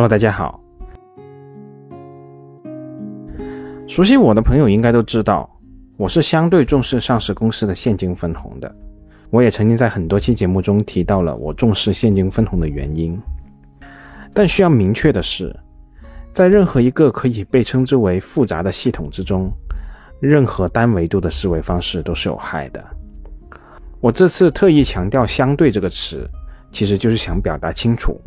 [0.00, 0.58] Hello，大家好。
[3.86, 5.46] 熟悉我的朋友应该都知道，
[5.98, 8.74] 我是相对重视上市公司的现金分红的。
[9.28, 13.20] 我也曾经在很多期节目中提到了我重视现金分红的原因。
[14.32, 15.54] 但需要明确的是，
[16.32, 19.52] 在任何一个可以被称之为复杂的系统之中，
[20.18, 22.82] 任何单维度的思维方式都是有害的。
[24.00, 26.26] 我这次特意强调“相对”这个词，
[26.72, 28.18] 其实就是想表达清楚。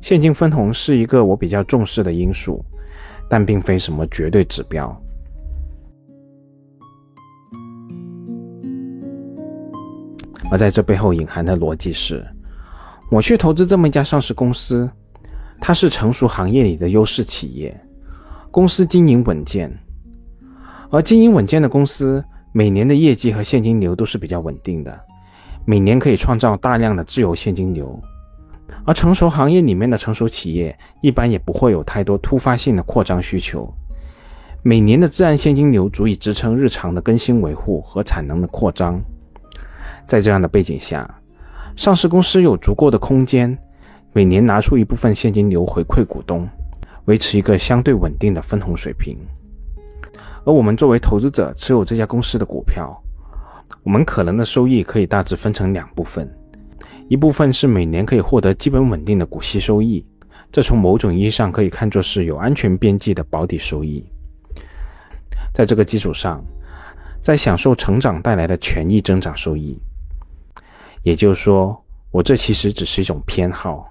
[0.00, 2.64] 现金分红是一个我比较重视的因素，
[3.28, 4.94] 但并非什么绝对指标。
[10.48, 12.24] 而在这背后隐含的逻辑是，
[13.10, 14.88] 我去投资这么一家上市公司，
[15.60, 17.76] 它是成熟行业里的优势企业，
[18.52, 19.76] 公司经营稳健，
[20.90, 24.96] 而经营稳健的公司，每年的业绩和现金流都是比较稳定的，
[25.64, 28.00] 每年可以创造大量的自由现金流。
[28.84, 33.72] 而成熟行业里面的成熟企业，一般也不会有太多突发性的扩张需求，
[34.62, 39.00] 每年的自然现金流足以支撑日常的更新维护和产能的扩张。
[40.06, 41.08] 在这样的背景下，
[41.76, 43.56] 上市公司有足够的空间，
[44.12, 46.48] 每年拿出一部分现金流回馈股东，
[47.06, 49.18] 维持一个相对稳定的分红水平。
[50.44, 52.96] 而我们作为投资者持有这家公司的股票，
[53.82, 56.32] 我们可能的收益可以大致分成两部分。
[57.08, 60.04] 一部分是每年可以获得基本稳定的股息收益，
[60.50, 64.04] 这从某种意义上可以看作是有安全边际的保底收益。
[65.54, 66.44] 在这个基础上，
[67.20, 69.80] 再享受成长带来的权益增长收益。
[71.02, 73.88] 也就是说，我这其实只是一种偏好。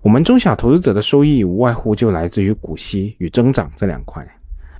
[0.00, 4.26] 我们中小投资者的收益无外乎就来自于股息与增长这两块。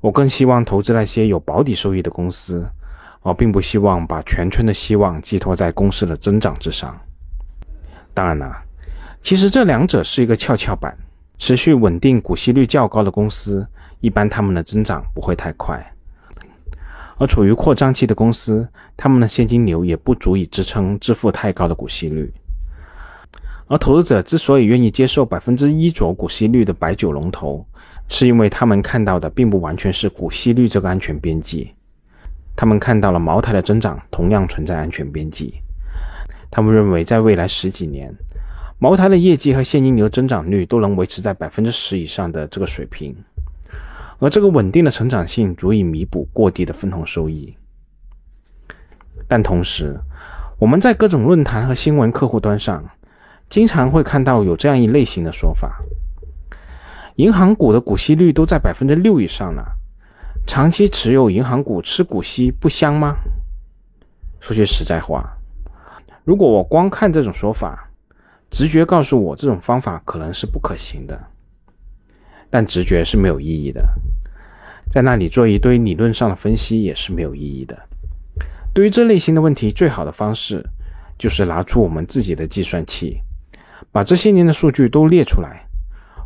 [0.00, 2.66] 我更希望投资那些有保底收益的公司，
[3.20, 6.98] 而并不希望把全村的希望寄托在公司的增长之上。
[8.14, 8.56] 当然了，
[9.20, 10.96] 其实这两者是一个跷跷板。
[11.36, 13.66] 持续稳定股息率较高的公司，
[13.98, 15.76] 一般它们的增长不会太快；
[17.18, 18.66] 而处于扩张期的公司，
[18.96, 22.32] 它们的现金流也不足以支撑支付太高的股息率。
[23.66, 27.66] 而投资者之所以愿意接受百分之一左股息率的白酒龙头，
[28.08, 31.74] 是因为他们看到的并不完全是股息率这个安全边际，
[32.54, 35.60] 他们看到了茅台的增长同样存在安全边际。
[36.54, 38.14] 他们认为，在未来十几年，
[38.78, 43.12] 茅台的业绩和现金流增长率都能维持在百分之十以上的这个水平，
[44.20, 47.56] 而这个稳定的成长性足以弥补过低的分红收益。
[49.26, 49.98] 但同时，
[50.60, 52.88] 我们在各种论坛和新闻客户端上，
[53.48, 55.82] 经常会看到有这样一类型的说法：
[57.16, 59.72] 银行股的股息率都在百分之六以上了，
[60.46, 63.16] 长期持有银行股吃股息不香吗？
[64.38, 65.36] 说句实在话。
[66.24, 67.90] 如果我光看这种说法，
[68.50, 71.20] 直觉告诉我这种方法可能是不可行的。
[72.48, 73.84] 但直觉是没有意义的，
[74.88, 77.76] 在那里做一堆理论上的分析也是没有意义的。
[78.72, 80.64] 对于这类型的问题，最好的方式
[81.18, 83.20] 就是拿出我们自己的计算器，
[83.92, 85.66] 把这些年的数据都列出来，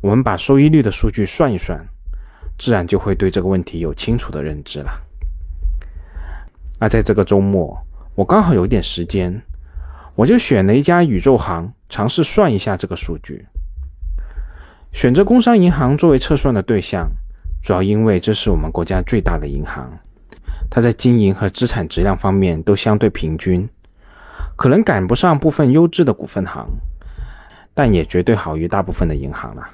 [0.00, 1.78] 我们把收益率的数据算一算，
[2.58, 4.90] 自然就会对这个问题有清楚的认知了。
[6.80, 7.78] 那在这个周末，
[8.14, 9.40] 我刚好有点时间。
[10.16, 13.46] 我就选了一家宇宙行，尝试算一下这个数据。
[14.92, 17.10] 选择工商银行作为测算的对象，
[17.60, 19.90] 主要因为这是我们国家最大的银行，
[20.70, 23.68] 它在经营和资产质量方面都相对平均，
[24.54, 26.68] 可能赶不上部分优质的股份行，
[27.74, 29.68] 但也绝对好于大部分的银行了。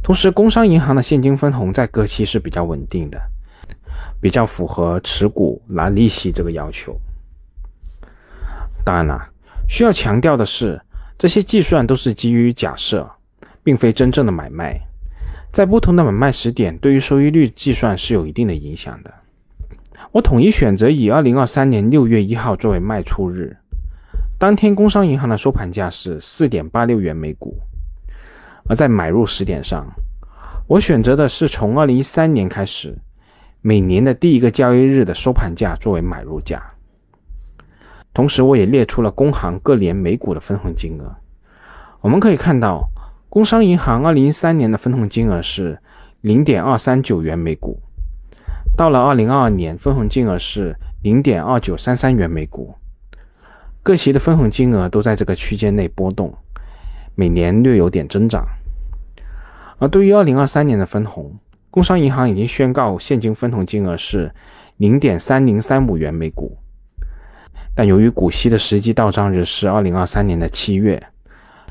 [0.00, 3.20] 同时，工商银行的现金分红在各期是比较稳定的，
[4.20, 6.96] 比较符合持股拿利息这个要求。
[8.88, 9.28] 当然了，
[9.68, 10.80] 需要强调的是，
[11.18, 13.06] 这些计算都是基于假设，
[13.62, 14.80] 并非真正的买卖。
[15.52, 19.12] 在不同的买卖时点，对于收益率计算是有一定的影响的。
[20.10, 23.54] 我统一选择以二零二三年六月一号作为卖出日，
[24.38, 27.58] 当天工商银行的收盘价是四点八六元每股。
[28.70, 29.86] 而在买入时点上，
[30.66, 32.96] 我选择的是从二零一三年开始，
[33.60, 36.62] 每年的第一个交易日的收盘价作为买入价。
[38.12, 41.14] 同时，我也列出了工行各年每股的分红金额。
[42.00, 42.88] 我们可以看到，
[43.28, 45.78] 工商银行二零一三年的分红金额是
[46.22, 47.80] 零点二三九元每股，
[48.76, 52.74] 到了二零二二年，分红金额是零点二九三三元每股。
[53.82, 56.34] 各期的分红金额都在这个区间内波动，
[57.14, 58.46] 每年略有点增长。
[59.78, 61.38] 而对于二零二三年的分红，
[61.70, 64.34] 工商银行已经宣告现金分红金额是
[64.78, 66.58] 零点三零三五元每股。
[67.78, 71.00] 但由于股息的实际到账日是二零二三年的七月，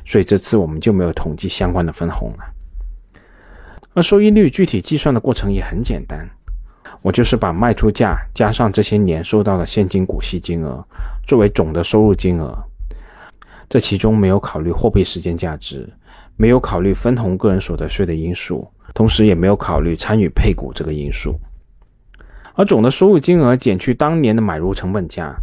[0.06, 3.20] 所以这次我们就没有统计相关的分红了。
[3.92, 6.26] 而收益率具体计算的过程也很简单，
[7.02, 10.82] 我就是把卖出价加上这些年收到的现金股息金额
[11.26, 12.56] 作为总的收入金额，
[13.68, 15.86] 这其中没有考虑货币时间价值，
[16.38, 21.38] 没有考虑分红个人所得税的因素，同时也没有考虑参与配股这个因素。
[22.54, 25.34] 而总的收入金额减去当年的买入成本价，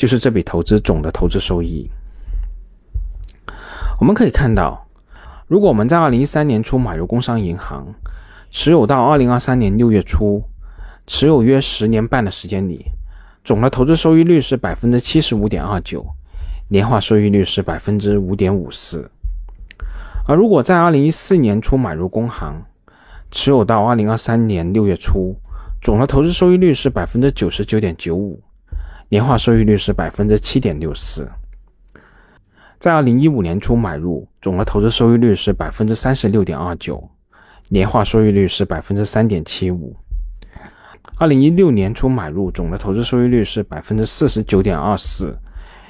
[0.00, 1.90] 就是这笔投资总的投资收益。
[3.98, 4.86] 我们可以看到，
[5.46, 7.86] 如果我们在二零一三年初买入工商银行，
[8.50, 10.42] 持有到二零二三年六月初，
[11.06, 12.86] 持有约十年半的时间里，
[13.44, 16.06] 总的投资收益率是百分之七十五点二九，
[16.68, 19.10] 年化收益率是百分之五点五四。
[20.26, 22.64] 而如果在二零一四年初买入工行，
[23.30, 25.36] 持有到二零二三年六月初，
[25.82, 28.42] 总的投资收益率是百分之九十九点九五，
[29.10, 31.28] 年化收益率是百分之七点六四。
[32.78, 37.02] 在二零一五年初买入，总的投资收益率是百分之三十六点二九，
[37.68, 39.96] 年化收益率是百分之三点七五。
[41.16, 45.36] 二零一六年初买入，总的投资收益率是百分之四十九点二四，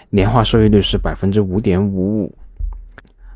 [0.09, 2.35] 年化收益率是百分之五点五五。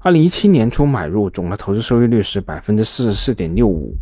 [0.00, 3.94] 二零一七年初买入，总的投资收益率是百分之四十四点六五，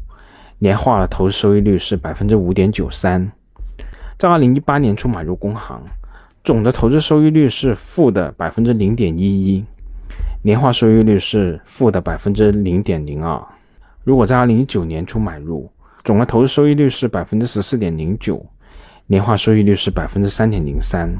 [0.60, 3.32] 年化的投资收益率是百分之五点九三。
[4.18, 5.82] 在二零一八年初买入工行。
[6.44, 9.64] 总的投资收益率是负的百分之零点一一，
[10.42, 13.40] 年化收益率是负的百分之零点零二。
[14.02, 15.70] 如果在二零一九年初买入，
[16.02, 18.44] 总的投资收益率是百分之十四点零九，
[19.06, 21.16] 年化收益率是百分之三点零三。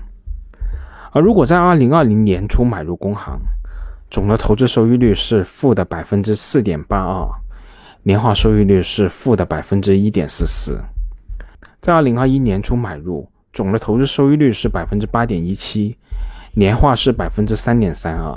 [1.12, 3.38] 而如果在二零二零年初买入工行，
[4.10, 7.28] 总的投资收益率是负的百分之四点八二，
[8.02, 10.80] 年化收益率是负的百分之一点四四。
[11.82, 13.28] 在二零二一年初买入。
[13.52, 15.94] 总的投资收益率是百分之八点一七，
[16.54, 18.34] 年化是百分之三点三二。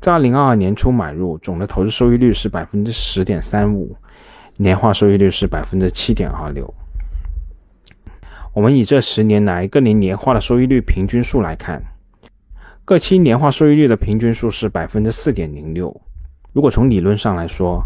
[0.00, 3.96] 在二零二二年初买入，总的投资收益率是百分之十点三五，
[4.58, 6.72] 年化收益率是百分之七点二六。
[8.52, 11.82] 我们以这十年来各年年化的收益率平均数来看，
[12.84, 16.00] 各期年化收益率的平均数是百分之四点零六。
[16.52, 17.82] 如果从理论上来说，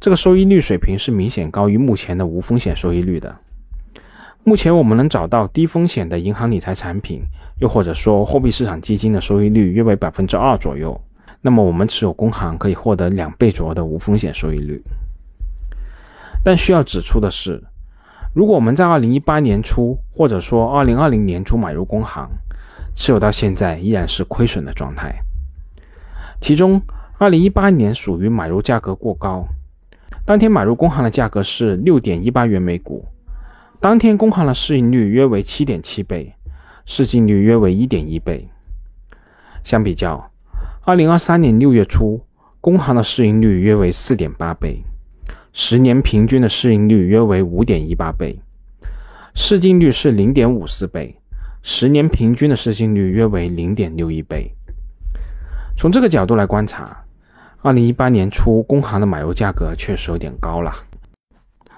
[0.00, 3.36] 这个收益率水平是明显高于目前的无风险收益率的。
[4.44, 7.22] 目前我们能找到低风险的银行理财产品，
[7.58, 10.98] 又或者说货币市场基金的收益率约为百分之二左右。
[11.42, 14.82] 那么我们持有工行可以获得两倍左右的无风险收益率。
[16.42, 17.62] 但需要指出的是，
[18.34, 22.26] 如果我们在二零一八年初或者说二零二零年初买入工行，
[22.94, 25.14] 持有到现在依然是亏损的状态。
[26.40, 26.80] 其中，
[27.18, 29.46] 二零一八年属于买入价格过高，
[30.30, 33.04] 当天买入工行的价格是六点一八元每股。
[33.80, 36.32] 当天工行的市盈率约为七点七倍，
[36.84, 38.48] 市净率约为一点一倍。
[39.64, 40.30] 相比较，
[40.82, 42.24] 二零二三年六月初，
[42.60, 44.80] 工行的市盈率约为四点八倍，
[45.52, 48.40] 十年平均的市盈率约为五点一八倍，
[49.34, 51.12] 市净率是零点五四倍，
[51.60, 54.54] 十年平均的市净率约为零点六一倍。
[55.76, 56.99] 从这个角度来观察，
[57.62, 60.72] 二零一八年初工行的买入价格确实有点高了。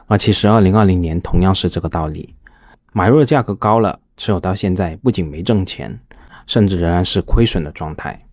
[0.06, 2.36] 而其实，二零二零年同样是这个道理，
[2.92, 5.98] 买入的价格高了，持有到现在不仅没挣钱，
[6.46, 8.24] 甚至仍然是亏损的状态。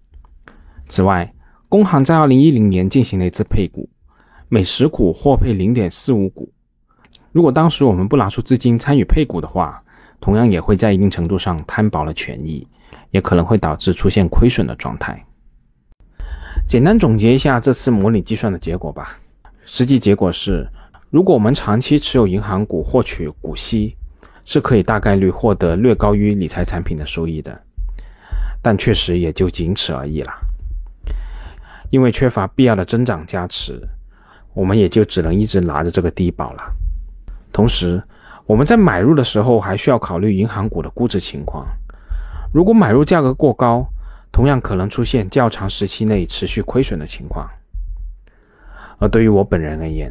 [0.88, 1.34] 此外，
[1.70, 3.90] 工行在二零一零年进行了一次配股，
[4.48, 6.52] 每十股获配零点四五股。
[7.32, 9.82] 如果当时我们不拿出资金参与配股的话，
[10.22, 12.68] 同样也会在一定程度上摊薄了权益，
[13.10, 15.26] 也可能会导致出现亏损的状态。
[16.70, 19.18] 简单总结一下这次模拟计算的结果吧，
[19.66, 20.70] 实际结果是。
[21.10, 23.98] 如果我们长期持有银行股获取股息，
[24.46, 27.60] 是可以大概率获得略高于理财产品的收益的，
[28.62, 30.32] 但确实也就仅此而已了。
[31.90, 33.82] 因为缺乏必要的增长加持，
[34.54, 36.62] 我们也就只能一直拿着这个低保了。
[37.52, 38.00] 同时，
[38.46, 41.66] 我们在买入的时候还需要考虑银行股的估值情况。
[42.54, 43.88] 如果买入价格过高，
[44.40, 47.46] 同样可能出现较长时期内持续亏损的情况。
[48.98, 50.10] 而对于我本人而言，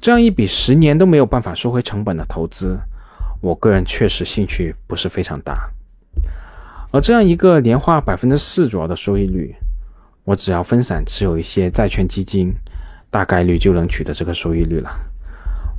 [0.00, 2.76] 这样一笔十年都没有办法收回成本的投资，
[3.40, 5.70] 我个人确实兴趣不是非常大。
[6.90, 9.54] 而这样一个年化百分之四左右的收益率，
[10.24, 12.52] 我只要分散持有一些债券基金，
[13.08, 14.90] 大概率就能取得这个收益率了。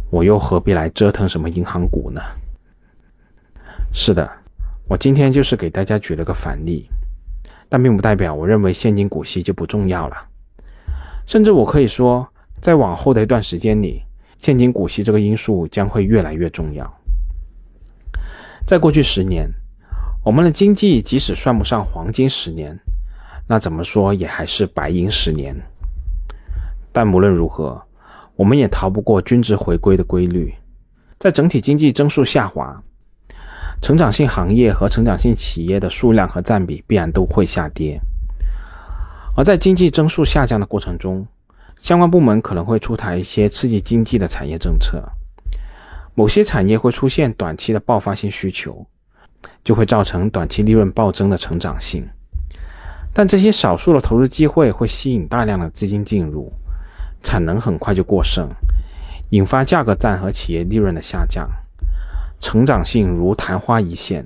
[0.09, 2.21] 我又何必来折腾什么银行股呢？
[3.91, 4.31] 是的，
[4.87, 6.89] 我今天就是给大家举了个反例，
[7.69, 10.17] 但并不代表我认为现金股息就不重要了。
[11.25, 12.27] 甚至我可以说，
[12.59, 14.03] 在往后的一段时间里。
[14.39, 16.89] 现金股息这个因素将会越来越重要。
[18.65, 19.49] 在过去十年，
[20.23, 22.79] 我们的经济即使算不上黄金十年，
[23.45, 25.53] 那怎么说也还是白银十年。
[26.93, 27.81] 但无论如何，
[28.37, 30.53] 我们也逃不过均值回归的规律。
[31.17, 32.81] 在整体经济增速下滑，
[33.81, 37.99] 成长性行业和成长性企业的数量和占比必然都会下跌。
[39.35, 41.25] 而在经济增速下降的过程中，
[41.79, 45.01] 相关部门可能会出台一些刺激经济的产业政策，
[46.13, 48.85] 某些产业会出现短期的爆发性需求，
[49.63, 52.05] 就会造成短期利润暴增的成长性。
[53.13, 56.51] 但这些少数的投资机会会吸引大量的资金进入，
[57.23, 58.49] 产能很快就过剩。
[59.29, 61.49] 引发价格战和企业利润的下降，
[62.39, 64.25] 成长性如昙花一现。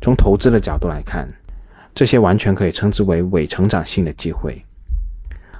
[0.00, 1.28] 从投资的角度来看，
[1.94, 4.62] 这些完全可以称之为伪成长性的机会。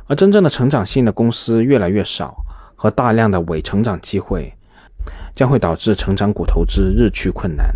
[0.07, 2.37] 而真正的成长性的公司越来越少，
[2.77, 4.53] 和大量的伪成长机会，
[5.35, 7.75] 将会导致成长股投资日趋困难。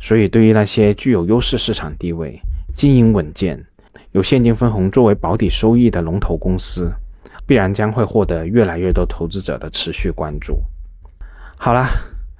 [0.00, 2.40] 所以，对于那些具有优势市场地位、
[2.74, 3.64] 经营稳健、
[4.12, 6.92] 有现金分红作为保底收益的龙头公司，
[7.46, 10.60] 必然将会获得越来越多投资者的持续关注。
[11.56, 11.86] 好了，